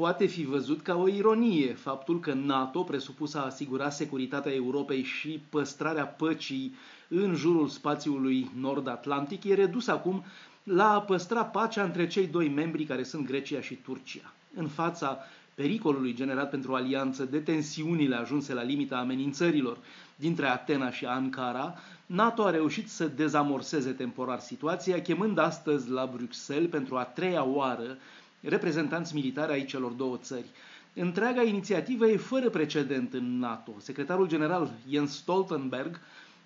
poate 0.00 0.26
fi 0.26 0.44
văzut 0.44 0.82
ca 0.82 0.94
o 0.96 1.08
ironie 1.08 1.72
faptul 1.74 2.20
că 2.20 2.32
NATO, 2.32 2.82
presupus 2.82 3.34
a 3.34 3.44
asigura 3.44 3.90
securitatea 3.90 4.52
Europei 4.52 5.02
și 5.02 5.40
păstrarea 5.50 6.06
păcii 6.06 6.74
în 7.08 7.34
jurul 7.34 7.68
spațiului 7.68 8.50
nord-atlantic, 8.60 9.44
e 9.44 9.54
redus 9.54 9.86
acum 9.86 10.24
la 10.62 10.92
a 10.92 11.00
păstra 11.00 11.44
pacea 11.44 11.82
între 11.82 12.06
cei 12.06 12.26
doi 12.26 12.48
membri 12.48 12.84
care 12.84 13.02
sunt 13.02 13.26
Grecia 13.26 13.60
și 13.60 13.74
Turcia. 13.74 14.32
În 14.54 14.68
fața 14.68 15.18
pericolului 15.54 16.14
generat 16.14 16.50
pentru 16.50 16.74
alianță 16.74 17.24
de 17.24 17.38
tensiunile 17.38 18.16
ajunse 18.16 18.54
la 18.54 18.62
limita 18.62 18.96
amenințărilor 18.98 19.78
dintre 20.16 20.46
Atena 20.46 20.90
și 20.90 21.04
Ankara, 21.04 21.74
NATO 22.06 22.44
a 22.44 22.50
reușit 22.50 22.88
să 22.90 23.06
dezamorseze 23.06 23.90
temporar 23.90 24.38
situația, 24.38 25.00
chemând 25.02 25.38
astăzi 25.38 25.90
la 25.90 26.10
Bruxelles 26.14 26.70
pentru 26.70 26.96
a 26.96 27.02
treia 27.04 27.44
oară 27.44 27.96
reprezentanți 28.40 29.14
militari 29.14 29.52
ai 29.52 29.64
celor 29.64 29.90
două 29.90 30.16
țări. 30.16 30.46
Întreaga 30.94 31.42
inițiativă 31.42 32.06
e 32.06 32.16
fără 32.16 32.50
precedent 32.50 33.12
în 33.12 33.38
NATO. 33.38 33.72
Secretarul 33.78 34.28
general 34.28 34.70
Jens 34.88 35.16
Stoltenberg 35.16 36.00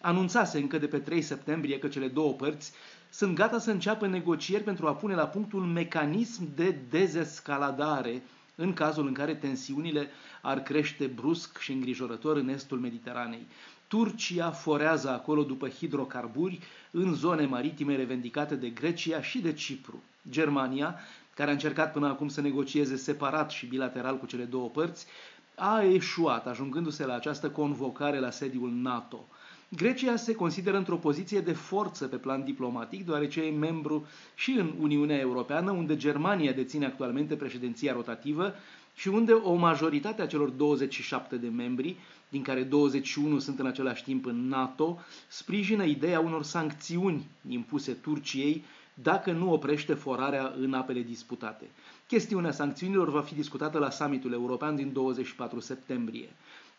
anunțase 0.00 0.58
încă 0.58 0.78
de 0.78 0.86
pe 0.86 0.98
3 0.98 1.22
septembrie 1.22 1.78
că 1.78 1.88
cele 1.88 2.08
două 2.08 2.32
părți 2.32 2.72
sunt 3.10 3.34
gata 3.34 3.58
să 3.58 3.70
înceapă 3.70 4.06
negocieri 4.06 4.62
pentru 4.64 4.86
a 4.86 4.94
pune 4.94 5.14
la 5.14 5.26
punct 5.26 5.52
un 5.52 5.72
mecanism 5.72 6.48
de 6.54 6.76
dezescaladare 6.90 8.22
în 8.54 8.72
cazul 8.72 9.06
în 9.06 9.12
care 9.12 9.34
tensiunile 9.34 10.08
ar 10.42 10.62
crește 10.62 11.06
brusc 11.06 11.58
și 11.58 11.72
îngrijorător 11.72 12.36
în 12.36 12.48
estul 12.48 12.78
Mediteranei. 12.78 13.46
Turcia 13.88 14.50
forează 14.50 15.10
acolo 15.10 15.42
după 15.42 15.68
hidrocarburi 15.68 16.60
în 16.90 17.14
zone 17.14 17.46
maritime 17.46 17.96
revendicate 17.96 18.54
de 18.54 18.68
Grecia 18.68 19.22
și 19.22 19.38
de 19.38 19.52
Cipru. 19.52 20.02
Germania, 20.30 20.98
care 21.40 21.52
a 21.52 21.58
încercat 21.58 21.92
până 21.92 22.06
acum 22.06 22.28
să 22.28 22.40
negocieze 22.40 22.96
separat 22.96 23.50
și 23.50 23.66
bilateral 23.66 24.18
cu 24.18 24.26
cele 24.26 24.44
două 24.44 24.68
părți, 24.68 25.06
a 25.54 25.82
eșuat, 25.82 26.46
ajungându-se 26.46 27.06
la 27.06 27.14
această 27.14 27.50
convocare 27.50 28.18
la 28.18 28.30
sediul 28.30 28.70
NATO. 28.72 29.28
Grecia 29.68 30.16
se 30.16 30.34
consideră 30.34 30.76
într-o 30.76 30.96
poziție 30.96 31.40
de 31.40 31.52
forță 31.52 32.06
pe 32.06 32.16
plan 32.16 32.44
diplomatic, 32.44 33.04
deoarece 33.04 33.40
e 33.40 33.50
membru 33.50 34.06
și 34.34 34.50
în 34.50 34.72
Uniunea 34.80 35.18
Europeană, 35.18 35.70
unde 35.70 35.96
Germania 35.96 36.52
deține 36.52 36.86
actualmente 36.86 37.34
președinția 37.36 37.92
rotativă 37.92 38.54
și 38.94 39.08
unde 39.08 39.32
o 39.32 39.54
majoritate 39.54 40.22
a 40.22 40.26
celor 40.26 40.48
27 40.48 41.36
de 41.36 41.48
membri, 41.48 41.96
din 42.28 42.42
care 42.42 42.62
21 42.62 43.38
sunt 43.38 43.58
în 43.58 43.66
același 43.66 44.04
timp 44.04 44.26
în 44.26 44.48
NATO, 44.48 44.98
sprijină 45.28 45.84
ideea 45.84 46.20
unor 46.20 46.42
sancțiuni 46.42 47.26
impuse 47.48 47.92
Turciei 47.92 48.64
dacă 49.02 49.32
nu 49.32 49.52
oprește 49.52 49.94
forarea 49.94 50.54
în 50.60 50.74
apele 50.74 51.00
disputate. 51.00 51.70
Chestiunea 52.06 52.52
sancțiunilor 52.52 53.10
va 53.10 53.20
fi 53.20 53.34
discutată 53.34 53.78
la 53.78 53.90
summitul 53.90 54.32
european 54.32 54.76
din 54.76 54.92
24 54.92 55.60
septembrie. 55.60 56.28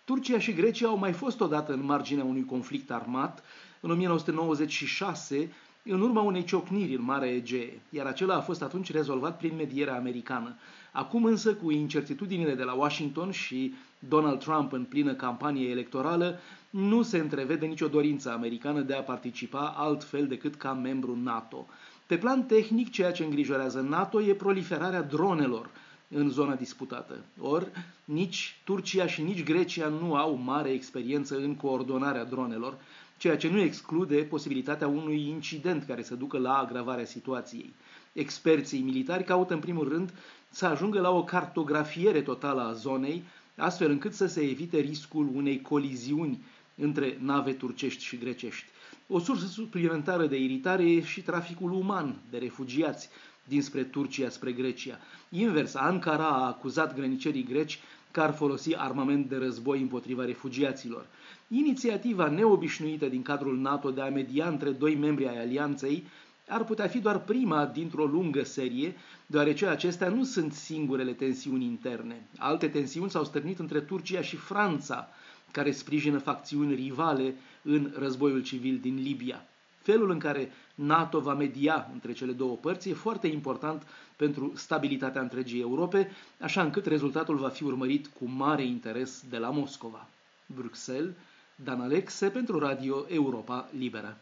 Turcia 0.06 0.40
și 0.40 0.54
Grecia 0.54 0.88
au 0.88 0.98
mai 0.98 1.12
fost 1.12 1.42
odată 1.42 1.74
în 1.74 1.84
marginea 1.84 2.24
unui 2.24 2.46
conflict 2.46 2.92
armat, 2.92 3.44
în 3.80 3.92
1996, 3.92 5.52
în 5.84 6.02
urma 6.02 6.22
unei 6.22 6.44
ciocniri 6.44 6.96
în 6.96 7.04
Marea 7.04 7.34
Egee, 7.34 7.82
iar 7.90 8.06
acela 8.06 8.36
a 8.36 8.42
fost 8.42 8.62
atunci 8.62 8.92
rezolvat 8.92 9.38
prin 9.38 9.56
medierea 9.56 9.96
americană. 9.96 10.56
Acum 10.92 11.26
însă, 11.26 11.54
cu 11.54 11.72
incertitudinile 11.72 12.56
de 12.56 12.64
la 12.64 12.74
Washington 12.74 13.32
și 13.32 13.74
Donald 14.00 14.40
Trump 14.40 14.72
în 14.72 14.84
plină 14.84 15.14
campanie 15.14 15.70
electorală, 15.70 16.40
nu 16.70 17.02
se 17.02 17.18
întrevede 17.18 17.66
nicio 17.66 17.88
dorință 17.88 18.32
americană 18.32 18.82
de 18.82 18.94
a 18.94 19.02
participa 19.02 19.74
altfel 19.78 20.28
decât 20.28 20.56
ca 20.56 20.74
membru 20.74 21.20
NATO. 21.24 21.68
Pe 22.12 22.18
plan 22.18 22.44
tehnic, 22.46 22.92
ceea 22.92 23.12
ce 23.12 23.24
îngrijorează 23.24 23.80
NATO 23.80 24.22
e 24.22 24.34
proliferarea 24.34 25.02
dronelor, 25.02 25.70
în 26.10 26.30
zona 26.30 26.56
disputată. 26.56 27.18
Or, 27.42 27.68
nici 28.06 28.60
Turcia 28.64 29.08
și 29.08 29.22
nici 29.22 29.44
Grecia 29.44 29.88
nu 29.88 30.16
au 30.16 30.34
mare 30.34 30.70
experiență 30.70 31.36
în 31.36 31.56
coordonarea 31.56 32.24
dronelor, 32.24 32.78
ceea 33.18 33.38
ce 33.38 33.50
nu 33.50 33.60
exclude 33.60 34.16
posibilitatea 34.16 34.88
unui 34.88 35.28
incident 35.28 35.84
care 35.84 36.04
să 36.04 36.16
ducă 36.16 36.38
la 36.38 36.58
agravarea 36.58 37.06
situației. 37.06 37.74
Experții 38.14 38.82
militari 38.82 39.24
caută 39.24 39.54
în 39.54 39.60
primul 39.60 39.88
rând 39.90 40.14
să 40.50 40.66
ajungă 40.66 41.00
la 41.00 41.10
o 41.10 41.24
cartografiere 41.24 42.22
totală 42.22 42.62
a 42.62 42.74
zonei, 42.74 43.24
astfel 43.56 43.90
încât 43.90 44.14
să 44.14 44.26
se 44.26 44.42
evite 44.42 44.78
riscul 44.78 45.30
unei 45.34 45.62
coliziuni 45.62 46.44
între 46.82 47.18
nave 47.20 47.52
turcești 47.54 48.04
și 48.04 48.18
grecești. 48.18 48.66
O 49.08 49.20
sursă 49.20 49.46
suplimentară 49.46 50.26
de 50.26 50.38
iritare 50.38 50.92
e 50.92 51.02
și 51.02 51.22
traficul 51.22 51.72
uman 51.72 52.16
de 52.30 52.38
refugiați, 52.38 53.10
dinspre 53.44 53.84
Turcia 53.84 54.30
spre 54.30 54.52
Grecia. 54.52 55.00
Invers, 55.30 55.76
Ankara 55.76 56.28
a 56.28 56.46
acuzat 56.46 56.96
grănicerii 56.96 57.44
greci 57.44 57.80
că 58.12 58.22
ar 58.22 58.34
folosi 58.34 58.76
armament 58.76 59.30
de 59.30 59.38
război 59.38 59.82
împotriva 59.82 60.26
refugiaților. 60.26 61.06
Inițiativa 61.48 62.30
neobișnuită 62.30 63.06
din 63.06 63.22
cadrul 63.22 63.58
NATO 63.58 63.92
de 63.92 64.02
a 64.02 64.10
media 64.10 64.48
între 64.48 64.70
doi 64.70 64.96
membri 64.96 65.28
ai 65.28 65.40
alianței 65.40 66.04
ar 66.48 66.64
putea 66.64 66.88
fi 66.88 67.00
doar 67.00 67.20
prima 67.20 67.66
dintr-o 67.66 68.06
lungă 68.06 68.44
serie, 68.44 68.96
deoarece 69.26 69.68
acestea 69.68 70.10
nu 70.10 70.24
sunt 70.24 70.54
singurele 70.54 71.12
tensiuni 71.12 71.66
interne. 71.66 72.28
Alte 72.38 72.68
tensiuni 72.68 73.10
s-au 73.10 73.24
stârnit 73.24 73.60
între 73.60 73.80
Turcia 73.80 74.22
și 74.22 74.36
Franța, 74.36 75.10
care 75.52 75.72
sprijină 75.72 76.18
facțiuni 76.18 76.76
rivale 76.76 77.36
în 77.62 77.94
războiul 77.98 78.44
civil 78.44 78.78
din 78.82 78.96
Libia. 78.96 79.46
Felul 79.82 80.10
în 80.12 80.20
care 80.20 80.52
NATO 80.76 81.20
va 81.20 81.34
media 81.34 81.90
între 81.94 82.12
cele 82.14 82.32
două 82.32 82.56
părți 82.56 82.90
e 82.90 82.94
foarte 82.94 83.28
important 83.28 83.88
pentru 84.16 84.52
stabilitatea 84.56 85.22
întregii 85.22 85.60
Europe, 85.62 86.12
așa 86.40 86.62
încât 86.64 86.86
rezultatul 86.86 87.38
va 87.38 87.50
fi 87.50 87.64
urmărit 87.64 88.08
cu 88.08 88.26
mare 88.26 88.64
interes 88.66 89.24
de 89.30 89.38
la 89.38 89.50
Moscova. 89.50 90.08
Bruxelles, 90.56 91.14
Dan 91.56 91.82
Alexe 91.82 92.30
pentru 92.30 92.60
Radio 92.60 93.06
Europa 93.10 93.70
Liberă. 93.78 94.18